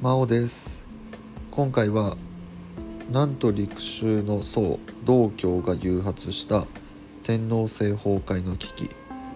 [0.00, 0.86] 真央です。
[1.50, 2.16] 今回は
[3.10, 6.68] なんと陸州の宋道教が誘発した
[7.24, 8.90] 天皇制崩壊の危機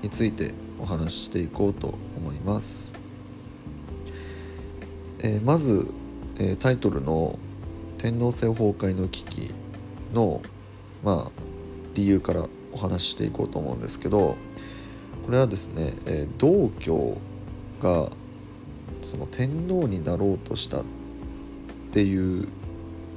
[0.00, 2.92] についてお話ししていこうと思います、
[5.24, 5.88] えーまず、
[6.38, 7.36] えータイトルの
[7.98, 9.52] 「天皇制崩壊の危機
[10.12, 10.40] の」
[11.02, 11.30] まあ
[11.94, 14.36] 理由からお話ししていこうと思うんですけど
[15.24, 17.16] これはですね、えー道教
[17.82, 18.08] が
[19.04, 20.84] その天皇になろうとしたっ
[21.92, 22.48] ていう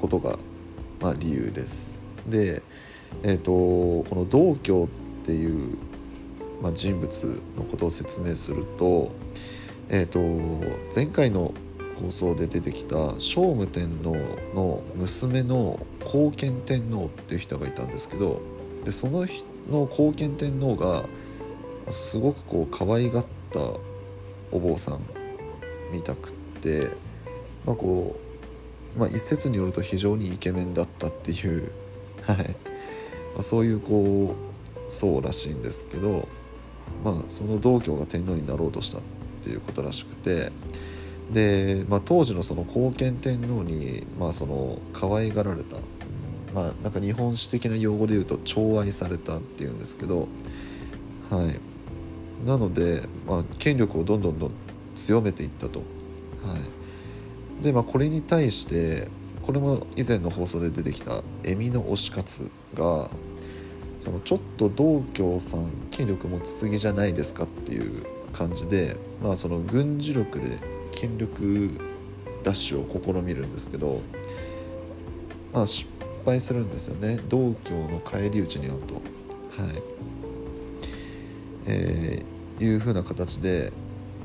[0.00, 0.38] ことが、
[1.00, 1.98] まあ、理由です。
[2.26, 2.62] で、
[3.22, 4.88] えー、とこの道教
[5.22, 5.76] っていう、
[6.62, 9.10] まあ、人物のことを説明すると,、
[9.88, 10.20] えー、と
[10.94, 11.54] 前回の
[12.02, 14.16] 放送で出てきた聖武天皇
[14.54, 18.40] の娘の後見天皇っていう人がいたんですけど
[18.84, 21.04] でその人の後見天皇が
[21.90, 23.60] すごくこう可愛がった
[24.52, 25.17] お坊さん
[25.92, 26.90] みたくって、
[27.66, 28.18] まあこ
[28.96, 31.70] うまあ、一説によると非常にイケメンだったっていう、
[32.22, 32.36] はい。
[32.36, 32.44] ま
[33.40, 36.26] あ、そういうこうそうらしいんですけど、
[37.04, 39.02] まあ、その道教が天皇になろうとしたっ
[39.44, 40.50] ていうことらしくて
[41.30, 45.82] で、まあ、当時のその後見天皇に、まあ、その可愛がられた、うん
[46.54, 50.26] まあ、なんか日本史的な用語で言うと寵愛されたっていうんですけど、
[51.30, 54.50] はい、なので、まあ、権力をどんどんどん
[54.98, 55.78] 強めていったと。
[55.78, 55.84] は
[57.60, 59.08] い、で、まあ、これに対して
[59.42, 63.10] これも以前の放送で出てきた恵美の推し活が
[64.00, 70.58] そのちょっと道教さん権力持ちすぎじゃないですかっていう感じで、まあ、その軍事力で
[70.92, 71.70] 権力
[72.44, 74.00] 奪取を試みるんですけど、
[75.52, 75.88] まあ、失
[76.24, 78.94] 敗するんですよね道教の返り討ちに遭うと。
[78.94, 79.02] はい
[81.70, 83.72] えーいうふうな形で、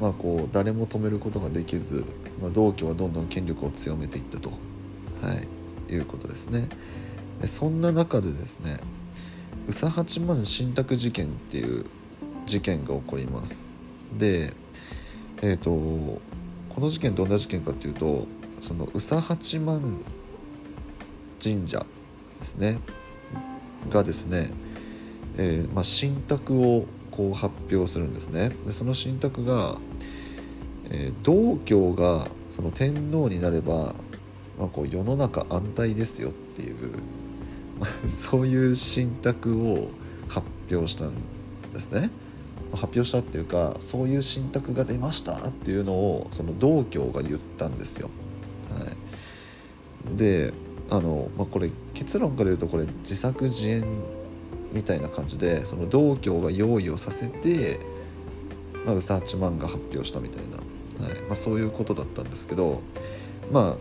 [0.00, 2.04] まあ、こう誰も止めることができず、
[2.40, 4.56] まあ、道教はどんどん権力を強めていったと、は
[5.88, 6.68] い、いうことですね。
[7.40, 8.78] でそんな中でですね
[9.66, 11.84] 宇佐八幡信託事件っていう
[12.46, 13.64] 事件が起こります。
[14.16, 14.52] で、
[15.42, 18.26] えー、とこの事件どんな事件かっていうと
[18.62, 19.98] その宇佐八幡
[21.42, 21.84] 神社
[22.38, 22.78] ですね
[23.90, 24.50] がですね、
[25.36, 26.86] えーまあ、信託を
[27.18, 28.52] こう発表するんですね。
[28.64, 29.76] でその信託が、
[30.90, 33.96] えー道教がその天皇になれば、
[34.56, 36.76] まあ、こう世の中安泰ですよっていう、
[38.08, 39.88] そういう信託を
[40.28, 41.14] 発表したん
[41.74, 42.10] ですね。
[42.70, 48.10] 発表したっていうかそういう信託が出ましたっていうのをその道教が言ったんですよ、
[48.70, 48.84] は
[50.12, 50.52] い、で
[50.90, 53.84] あの、まあ、これ結論から言うとこれ自作自演
[54.72, 57.80] みたいな感じでその道教が用意をさせて、
[58.84, 61.20] まあ、宇佐八幡が発表したみたいな、はい。
[61.22, 62.80] まあ、そういうことだったんですけど、
[63.50, 63.76] まあ、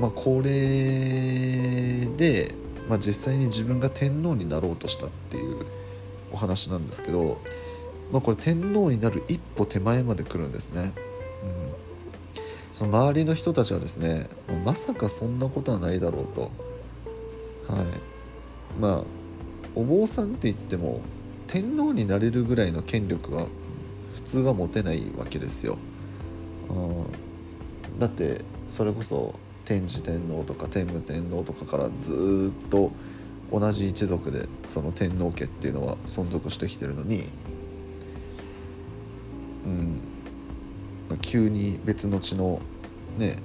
[0.00, 2.54] まあこれで、
[2.88, 5.64] まあ、実際に自分が天皇になろうとしたっていう
[6.32, 7.38] お話なんですけど、
[8.12, 10.92] まあ、これ天皇になる一歩手前まで来るんですね。
[11.42, 11.74] うん。
[12.72, 14.28] その周りの人たちはですね
[14.64, 16.50] まさかそんなことはないだろうと。
[17.72, 17.86] はい。
[18.78, 19.04] まあ
[19.76, 21.00] お坊さんって言っても
[21.46, 23.46] 天皇になれるぐらいの権力は
[24.14, 25.78] 普通は持てないわけですよ。
[26.70, 27.26] うん
[28.00, 32.90] だってそれこそ天智天皇とか天武天皇とかからずっと
[33.52, 37.28] 同じ一族でその天皇家っていうのは存続してきてるのに、
[39.64, 40.00] うん
[41.08, 42.60] まあ急に別の地の
[43.18, 43.36] ね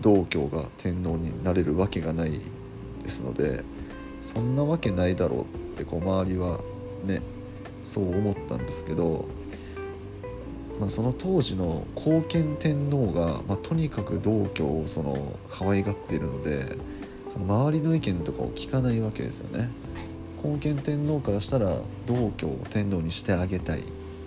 [0.00, 2.40] 道教が天皇になれるわけがない
[3.02, 3.64] ですので
[4.20, 5.44] そんなわけないだろうっ
[5.76, 6.60] てこう周りは
[7.04, 7.22] ね
[7.82, 9.26] そう思ったんですけど、
[10.78, 16.76] まあ、その当時の後見天皇が、まあ、とにかく道教をその可愛がっているので
[17.28, 19.68] その周りの意見とかを聞かないわけですよね。
[20.42, 23.82] 後見天皇からしたら道教を天皇にしてあげたいっ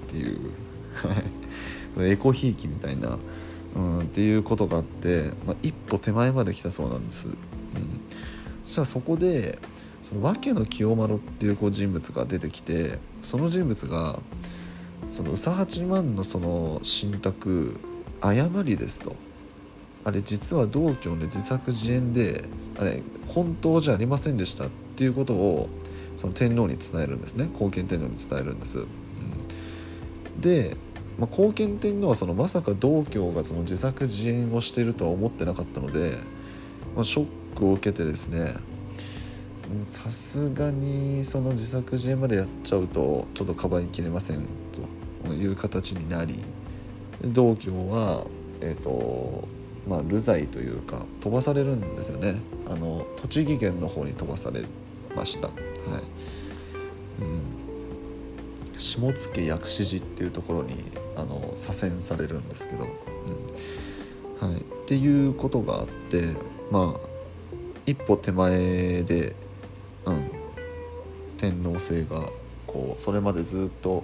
[0.07, 0.51] ていう
[0.93, 3.17] はいエコひいきみたいな、
[3.75, 7.27] うん、っていうことがあって、まあ、一歩手前まで来たそうなんです。
[7.27, 7.35] うん、
[8.63, 9.59] そしたらそこで
[10.03, 14.19] その訳の清丸っていうこう人物が出てきてその人物が
[15.09, 17.79] その宇佐八幡のその信託
[18.21, 19.15] 誤りですと。
[20.05, 22.43] あれ実は道教の自作自演で
[22.77, 25.69] あれ本当じゃありませんでしたっていうことを
[26.17, 27.49] その天皇に伝えるんですね。
[27.57, 28.79] 後見天皇に伝えるんです。
[28.79, 30.41] うん。
[30.41, 30.75] で、
[31.17, 36.17] まあ、見天皇はそのまさか道教がその自作自演をしているとは思ってなかったので、
[36.95, 37.27] まあ、ショッ
[37.57, 38.55] クを受けてですね
[39.83, 44.45] さすがにその自作自演までやっちゃうとちょっとかばいきれません
[45.25, 46.43] という形になり
[47.23, 48.25] 道教は、
[48.61, 49.47] えーと
[49.87, 52.35] まあ、流罪というか飛ばされるんですよね。
[52.67, 54.63] あの栃木県の方に飛ばされ
[55.15, 55.57] ました、はい。
[57.21, 60.75] うん、下野薬師寺っていうところに
[61.15, 64.47] あの左遷されるんですけど、うん。
[64.49, 66.23] はい、っていうことがあって
[66.71, 66.99] まあ
[67.85, 69.35] 一歩手前で、
[70.05, 70.29] うん、
[71.37, 72.29] 天皇制が
[72.67, 74.03] こうそれまでずっと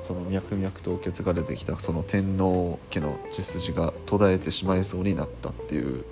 [0.00, 6.04] その脈々と受け継がれてきたその天皇家の血筋が途絶えてしまいそうになったっていう、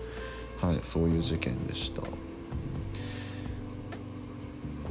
[0.60, 2.02] はい、そういう事件でした。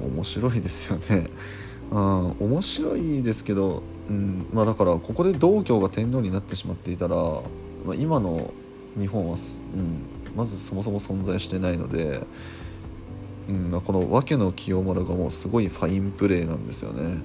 [0.01, 1.29] 面白いですよね。
[1.91, 7.15] うん、面白いですけど、うんまあ、だからここで道教が天皇になってしまっていたら、
[7.85, 8.53] まあ、今の
[8.97, 10.03] 日本は、うん、
[10.35, 12.21] まずそもそも存在してないので、
[13.51, 17.17] うんま、この訳の清丸がもうすごいファインプレーなんですよね。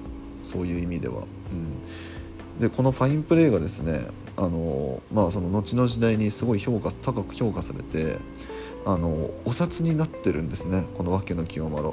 [0.43, 1.23] そういう意味では。
[1.51, 8.17] うん、でこのファインプレーがですねあの、まあ、その後の時代にすごい評価高く評価されて
[8.85, 10.83] あのお札になってるんですね。
[10.97, 11.87] この訳の清丸。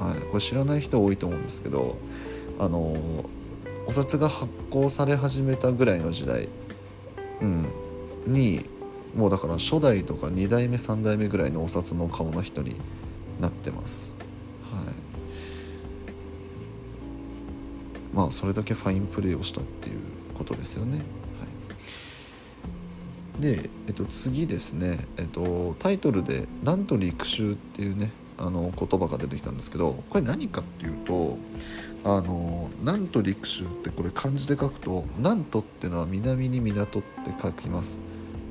[0.00, 1.96] はい、これ知らない人多いと思うんですけど
[2.58, 2.96] あの
[3.86, 6.48] お札が発行され始めたぐらいの時代、
[7.42, 7.66] うん、
[8.26, 8.64] に
[9.14, 12.76] もうだから初代とか2代目3代目ぐらいのお札の顔の人に
[13.40, 14.14] なってます。
[14.72, 15.10] はい
[18.12, 19.98] まあそれだけファインプレーをしたっていう
[20.34, 20.98] ことですよね。
[20.98, 21.04] は
[23.38, 31.38] い、で、えっと、次ですね、えっと、タイトルで「なんと陸襲」っていうねあの言葉が出てきたんですけどこれ何かっていうと
[32.02, 37.08] 「あのなんと陸襲」ってこれ漢字で書くと「なんと」っていうのは南に港って
[37.40, 38.00] 書きます。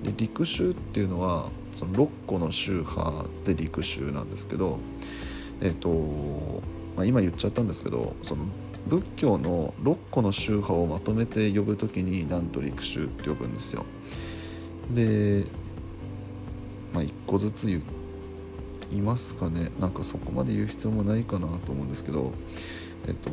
[0.04, 4.80] で陸州っていうのはその6個の宗派で陸州なんですけど
[5.62, 5.90] えっ、と、
[6.96, 8.46] まあ、今言っちゃったんですけどその
[8.88, 13.86] 仏教の6個の宗派をまとめて呼ぶ時になんと陸州って呼ぶんですよ。
[14.94, 15.46] で、
[16.94, 17.82] まあ、1個ずつ言
[18.92, 22.32] いますかねなんかそこまで言う必要もないかなと思うんですけど
[23.08, 23.30] えっと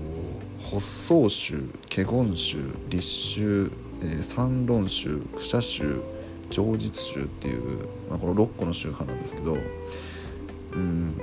[0.63, 2.59] 発想宗華厳宗
[2.91, 3.73] 立宗、
[4.03, 6.03] えー、三論宗苦社宗
[6.51, 9.57] 上実宗っていう、まあ、この6個の宗派なんですけど
[10.73, 11.21] うん。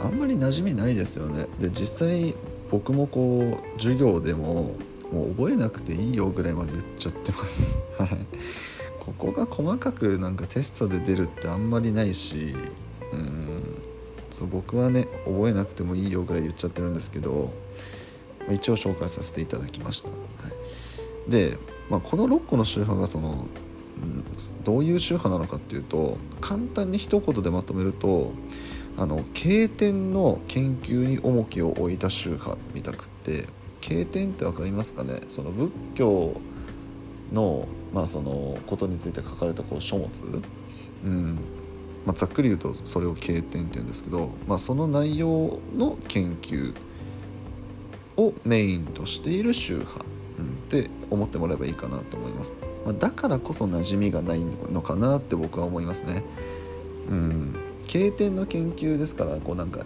[0.00, 1.46] あんまり馴染みないですよね。
[1.58, 2.34] で実際
[2.70, 4.76] 僕もこう授業でも
[5.12, 7.78] もう覚えなくていいよぐらいまで言っちゃってます。
[7.98, 8.08] はい。
[9.00, 12.54] ここが細かくなんかテストで出るってあんまりないし
[13.12, 13.48] うん。
[14.38, 17.50] そう僕はね覚えなくてもいいよぐらい言っちゃってるんですけど
[18.48, 20.14] 一応紹介させていただきました、は
[21.26, 21.58] い、で
[21.90, 23.46] まあ、この6個の宗派がその
[24.64, 28.32] どういう宗派なのかっていうと簡単に一言でまとめると
[28.96, 33.46] あの経典の研究に重きを置いた宗派みたくって
[33.80, 35.20] 経典って分かりますかね？
[35.28, 36.40] その仏教
[37.32, 40.10] の,、まあそのことについて書かれたこう書物、
[41.04, 41.38] うん。
[42.06, 46.74] まあ、ざっくり言うとそれを経典って言うんですけど、まあ、その内容の研究
[48.16, 50.17] をメインとしている宗派。
[50.42, 54.40] って思ってもらえばいいかなと思います、まあ、だからこそ馴染みがない
[54.72, 56.22] のかなって僕は思いますね。
[57.10, 57.54] うん。
[57.86, 59.84] 経典の研究ですからこうなんか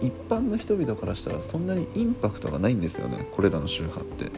[0.00, 3.26] 一般の人々からしたらそんなにインパクトがないんですよね。
[3.32, 4.30] これらの宗派って、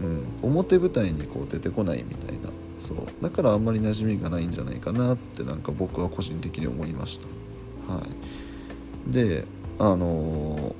[0.00, 2.50] うん、表舞台にこう出てこないみたいな。
[2.78, 2.96] そう。
[3.22, 7.20] だからあんまり馴染みがないんじゃないかなってなんか僕は個人的に思いまし
[7.86, 7.92] た。
[7.94, 8.02] は
[9.08, 9.12] い。
[9.12, 9.44] で
[9.78, 10.74] あのー、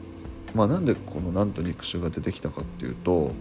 [0.54, 3.32] まあなんでこのなんと肉種が出てきたかっていうと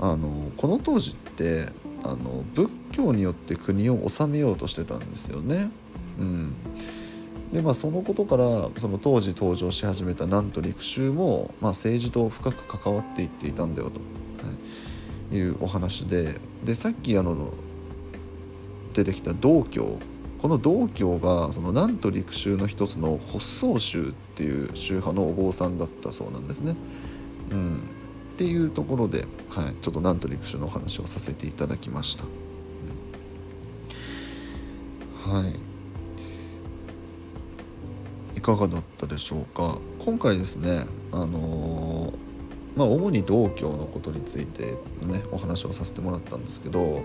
[0.00, 1.68] あのこの当時って
[2.02, 5.70] あの仏教によって国を治めようとしてたんですよね。
[6.18, 6.54] うん、
[7.52, 14.00] でまあそのことからその当時登場し始めた南都陸州も、まあ、政治と深く関わっていっていたんだよと、
[14.46, 14.52] は
[15.32, 16.34] い、いうお話で。
[16.64, 17.52] でさっきあの
[18.94, 19.98] 出てきた道教。
[20.40, 26.76] この道教がその南都陸州の一つの発想宗っていう宗派のお坊さんだったそうなんですね。
[27.50, 27.80] うん、
[28.36, 32.24] っていうところで、はい、ちょっとなんと陸手のお話をさせていただきました。
[35.26, 35.54] うん、はい
[38.36, 39.78] いかがだったでしょうか？
[39.98, 47.00] 今回ですねあのー、まあ主に道教のことについてのねお話をさせてもらったんですけど、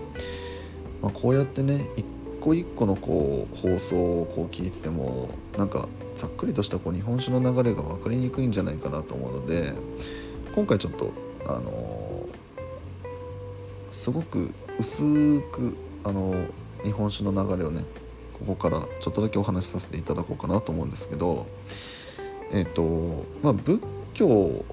[1.02, 2.06] まあ、こうやってね一
[2.42, 9.72] 個一個のこう放送をこう聞いててもなんかざっくりとしたこう日本酒の流れが分かりにくいんじゃないかなと思うので
[10.54, 11.14] 今回ちょっと
[11.46, 12.28] あの
[13.92, 16.34] すごく薄くあの
[16.84, 17.84] 日本酒の流れをね
[18.34, 21.48] ここからちょっとだけお話しさせていただこうかなと思うんですけど
[22.52, 23.82] えっ、ー、とまあ仏
[24.14, 24.66] 教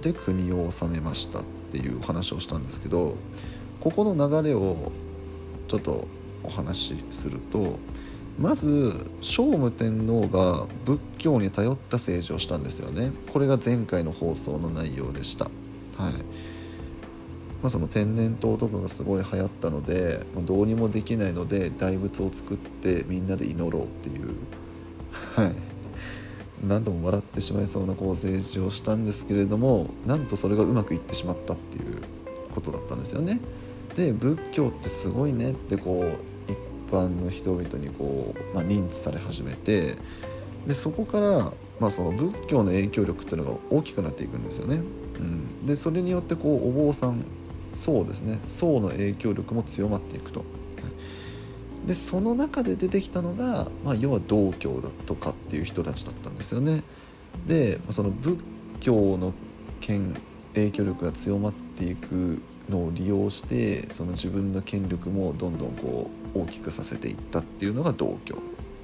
[0.00, 3.14] で国を治めましたっていうお話をしたんですけど
[3.80, 4.90] ここの流れを
[5.68, 6.08] ちょっと
[6.42, 7.78] お話しすると
[8.40, 13.12] まず聖武天皇が仏教に頼った政治をしたんですよね。
[13.34, 15.44] これが前回の放送の内容でした。
[15.44, 15.50] は
[16.08, 16.12] い。
[17.62, 24.34] まあ、その天然痘とかがすごい流行ったので、まあ、どうにもできないので大仏を作ってみんなで祈ろうっていう。
[25.36, 25.52] はい。
[26.66, 31.98] 何度も笑ってしまいそうなこう政治をしたんですけれどもなんとそれがうまくいってしまったっていう
[32.54, 33.38] ことだったんですよね。
[33.96, 36.29] で仏教ってすごいねってこう
[36.90, 39.96] 般の人々にこう、まあ、認知され始めて
[40.66, 44.82] でそこから、まあ、その仏教の影響力っていうのが大きくなっていくんですよね。
[45.18, 47.24] うん、でそれによってこうお坊さん
[47.72, 50.44] 僧ですね僧の影響力も強まっていくと。
[51.86, 56.82] でその中で出てきたのが、まあ、要は道教だとかっていう人たちだったんですよね。
[57.46, 58.38] でその仏
[58.80, 59.32] 教の
[59.80, 60.14] 権
[60.54, 68.36] 影響力が強まっていくのを利用してその自分の権力もどんどんこう大きくさせていったっていうのが道教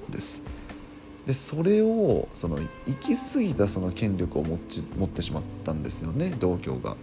[0.09, 0.41] です。
[1.25, 6.95] でそれをその行き過ぎたその権力を持ち持ってしまったんですよね道教が。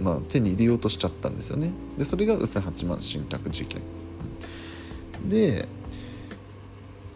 [0.00, 1.72] まあ、手に入れようとしちゃったんですよね。
[1.96, 3.80] でそれが宇瀬八幡神託事件。
[5.28, 5.68] で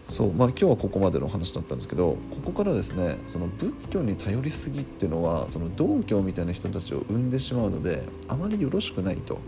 [0.08, 9.38] そうまあ今日はここまでの話だったんですけどここからですねその仏教に頼りすぎっていうのはその道教みたいな人たちを生んでしまうのであまりよろしくないと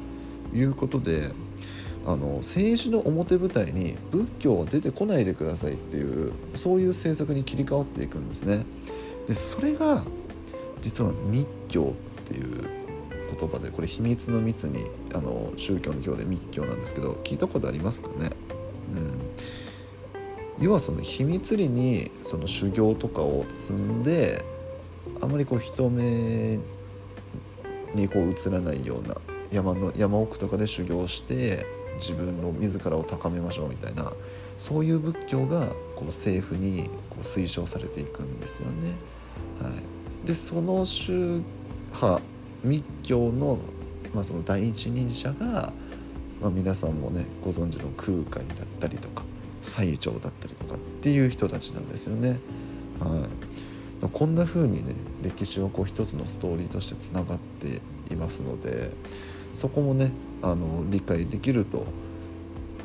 [0.54, 1.30] いうことで
[2.04, 8.64] あの政治の表舞台に仏教は出てこないでくださいっていうそういう政策に切り替わっていくんですね。
[9.28, 10.02] でそれが
[10.80, 12.82] 実は密教っていう
[13.38, 18.30] 言葉でこれ秘密の密にあの宗教の教で密教なんですけど聞いたことありますかね、
[20.58, 24.44] うん、要はその秘密裏にその修行とかを積んで
[25.20, 26.58] あまりこう人目
[27.94, 29.16] にこう映らないような
[29.52, 34.12] 山の山奥とかで修行して自分の自らを高めましょうみたいな
[34.58, 38.94] そういう仏教がこう政府にこう推奨されていくんですよね。
[39.60, 41.42] はい、でその宗
[41.92, 42.22] 派
[42.64, 43.58] 密教の,、
[44.14, 45.72] まあその第一人者が、
[46.40, 49.24] まあ、皆さんもねご存知の空海だったりとか
[49.60, 52.38] 最澄だったりとかっていう人たちなんですよね。
[53.00, 53.26] は
[54.06, 57.80] い、こんな風にね歴史はこう一つのストーリーとしてつながって
[58.12, 58.90] いますので
[59.54, 61.86] そこもねあの理解できると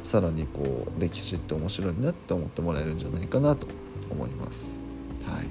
[0.04, 3.68] さらにこう歴史って面白いなって思ってもらえるんじゃないかなと
[4.10, 4.80] 思います。
[5.26, 5.46] はい、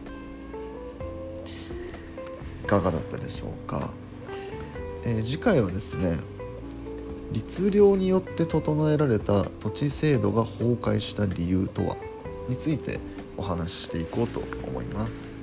[2.65, 3.91] いかがだったでしょうか？
[5.05, 6.19] えー、次回はですね
[7.33, 11.97] 律令によって整えられた土地制度が崩壊した理由とは
[12.49, 12.99] について
[13.37, 15.37] お話ししていこうと思います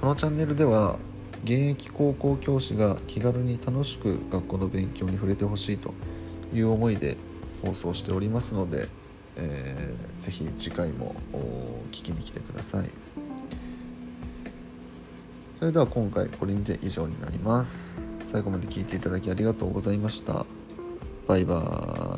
[0.00, 0.98] このチャンネルでは
[1.44, 5.94] 現役高校教師が気軽に楽しく学校の勉強に触れてほしいと
[6.52, 7.16] いう思いで
[7.62, 8.88] 放送しておりますので、
[9.36, 11.14] えー、ぜひ次回も
[11.92, 12.90] 聞きに来てください。
[15.58, 17.98] それでは今回これにて以上になります。
[18.24, 20.46] 最後まで聞いていただきありがとうございました。
[21.26, 22.17] バイバ